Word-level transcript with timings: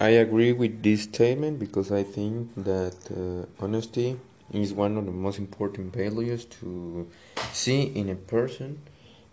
I 0.00 0.08
agree 0.08 0.52
with 0.52 0.82
this 0.82 1.02
statement 1.02 1.58
because 1.58 1.92
I 1.92 2.02
think 2.02 2.50
that 2.56 2.96
uh, 3.10 3.62
honesty 3.62 4.18
is 4.52 4.72
one 4.72 4.96
of 4.96 5.06
the 5.06 5.12
most 5.12 5.38
important 5.38 5.94
values 5.94 6.44
to 6.60 7.08
see 7.52 7.82
in 7.82 8.08
a 8.08 8.14
person. 8.14 8.80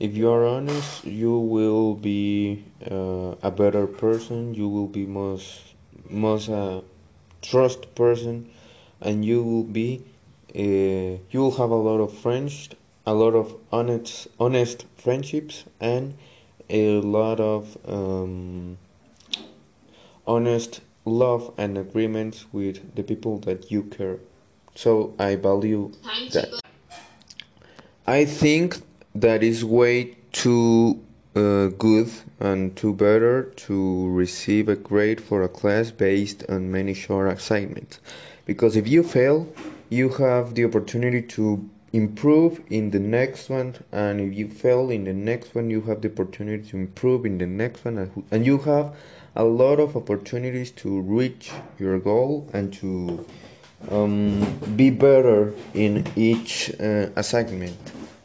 If 0.00 0.16
you 0.16 0.30
are 0.30 0.46
honest, 0.46 1.04
you 1.04 1.38
will 1.38 1.94
be 1.94 2.64
uh, 2.90 3.34
a 3.42 3.50
better 3.50 3.86
person. 3.86 4.54
You 4.54 4.68
will 4.68 4.86
be 4.86 5.06
most 5.06 5.60
most 6.10 6.48
uh, 6.48 6.80
trust 7.42 7.94
person, 7.94 8.50
and 9.00 9.24
you 9.24 9.42
will 9.42 9.64
be 9.64 10.02
uh, 10.54 11.18
you 11.30 11.40
will 11.40 11.56
have 11.56 11.70
a 11.70 11.76
lot 11.88 12.00
of 12.00 12.16
friends, 12.16 12.68
a 13.06 13.14
lot 13.14 13.34
of 13.34 13.54
honest 13.72 14.28
honest 14.40 14.86
friendships, 14.96 15.64
and 15.80 16.14
a 16.68 17.00
lot 17.00 17.40
of 17.40 17.76
um, 17.86 18.76
honest 20.28 20.80
love 21.04 21.52
and 21.56 21.76
agreements 21.76 22.44
with 22.52 22.94
the 22.94 23.02
people 23.02 23.38
that 23.40 23.70
you 23.72 23.82
care. 23.82 24.18
So 24.74 25.14
I 25.18 25.34
value 25.36 25.92
that. 26.32 26.60
I 28.06 28.24
think 28.24 28.80
that 29.14 29.42
is 29.42 29.64
way 29.64 30.16
too 30.32 31.02
uh, 31.34 31.68
good 31.68 32.10
and 32.40 32.76
too 32.76 32.92
better 32.92 33.44
to 33.66 34.08
receive 34.10 34.68
a 34.68 34.76
grade 34.76 35.20
for 35.20 35.42
a 35.42 35.48
class 35.48 35.90
based 35.90 36.44
on 36.48 36.70
many 36.70 36.94
short 36.94 37.32
assignments. 37.32 38.00
Because 38.44 38.76
if 38.76 38.86
you 38.86 39.02
fail, 39.02 39.52
you 39.88 40.10
have 40.10 40.54
the 40.54 40.64
opportunity 40.64 41.22
to 41.22 41.68
improve 41.92 42.60
in 42.68 42.90
the 42.90 42.98
next 42.98 43.48
one 43.48 43.74
and 43.92 44.20
if 44.20 44.36
you 44.36 44.48
fail 44.48 44.90
in 44.90 45.04
the 45.04 45.12
next 45.12 45.54
one 45.54 45.70
you 45.70 45.80
have 45.82 46.02
the 46.02 46.10
opportunity 46.10 46.68
to 46.68 46.76
improve 46.76 47.24
in 47.24 47.38
the 47.38 47.46
next 47.46 47.84
one 47.84 48.24
and 48.30 48.44
you 48.44 48.58
have 48.58 48.94
a 49.36 49.44
lot 49.44 49.78
of 49.78 49.96
opportunities 49.96 50.70
to 50.70 51.00
reach 51.00 51.50
your 51.78 51.98
goal 51.98 52.48
and 52.52 52.72
to 52.72 53.24
um, 53.90 54.58
be 54.76 54.90
better 54.90 55.54
in 55.74 56.04
each 56.16 56.70
uh, 56.80 57.08
assignment. 57.16 57.76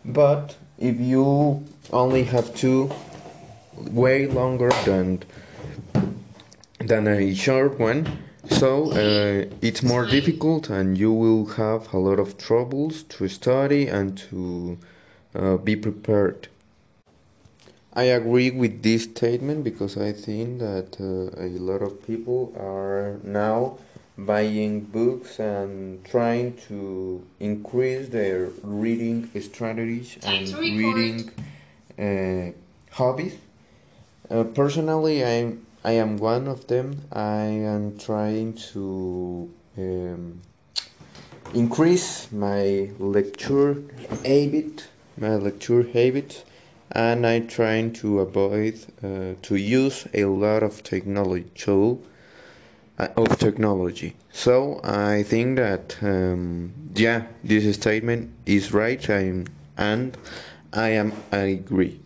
But 0.03 0.55
if 0.79 0.99
you 0.99 1.63
only 1.91 2.23
have 2.23 2.53
two 2.55 2.91
way 3.77 4.27
longer 4.27 4.71
than 4.85 5.23
than 6.79 7.07
a 7.07 7.33
short 7.33 7.79
one 7.79 8.19
so 8.49 8.91
uh, 8.91 9.45
it's 9.61 9.83
more 9.83 10.05
difficult 10.05 10.69
and 10.69 10.97
you 10.97 11.13
will 11.13 11.45
have 11.45 11.94
a 11.94 11.97
lot 11.97 12.19
of 12.19 12.38
troubles 12.38 13.03
to 13.03 13.27
study 13.27 13.88
and 13.88 14.17
to 14.17 14.77
uh, 15.35 15.58
be 15.58 15.75
prepared. 15.75 16.47
I 17.94 18.03
agree 18.03 18.50
with 18.50 18.81
this 18.81 19.03
statement 19.03 19.63
because 19.63 19.97
I 19.97 20.11
think 20.13 20.59
that 20.59 20.97
uh, 21.00 21.39
a 21.39 21.47
lot 21.59 21.81
of 21.81 22.05
people 22.05 22.53
are 22.58 23.19
now 23.23 23.77
buying 24.17 24.81
books 24.81 25.39
and 25.39 26.03
trying 26.03 26.57
to 26.67 27.23
increase 27.39 28.09
their 28.09 28.50
reading 28.63 29.30
strategies 29.39 30.17
and 30.23 30.52
reading 30.53 31.31
uh, 32.00 32.52
hobbies. 32.91 33.35
Uh, 34.30 34.44
personally, 34.44 35.23
I'm 35.23 35.66
I 35.83 35.93
am 35.93 36.17
one 36.17 36.47
of 36.47 36.67
them. 36.67 37.01
I 37.11 37.43
am 37.43 37.97
trying 37.97 38.53
to 38.73 39.53
um, 39.77 40.41
increase 41.53 42.31
my 42.31 42.89
lecture 42.99 43.83
habit, 44.23 44.87
my 45.17 45.35
lecture 45.35 45.83
habit, 45.83 46.45
and 46.91 47.27
I'm 47.27 47.47
trying 47.47 47.93
to 47.93 48.21
avoid 48.21 48.79
uh, 49.03 49.33
to 49.41 49.55
use 49.55 50.07
a 50.13 50.25
lot 50.25 50.63
of 50.63 50.83
technology. 50.83 51.51
So, 51.55 51.99
uh, 52.99 53.07
of 53.17 53.37
technology. 53.39 54.15
So 54.31 54.79
I 54.83 55.23
think 55.23 55.57
that 55.57 55.97
um, 56.01 56.73
yeah, 56.95 57.23
this 57.43 57.75
statement 57.75 58.31
is 58.45 58.73
right. 58.73 59.09
I'm 59.09 59.47
and 59.77 60.17
I 60.72 60.89
am 60.89 61.13
I 61.31 61.59
agree. 61.59 61.99